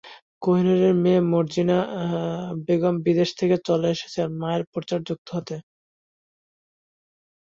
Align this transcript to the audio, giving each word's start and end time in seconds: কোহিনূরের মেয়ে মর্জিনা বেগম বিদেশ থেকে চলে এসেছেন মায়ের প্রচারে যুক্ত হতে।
কোহিনূরের 0.41 0.93
মেয়ে 1.03 1.21
মর্জিনা 1.31 1.77
বেগম 2.65 2.95
বিদেশ 3.05 3.29
থেকে 3.39 3.55
চলে 3.67 3.87
এসেছেন 3.95 4.27
মায়ের 4.39 4.63
প্রচারে 4.71 5.03
যুক্ত 5.07 5.27
হতে। 5.35 5.55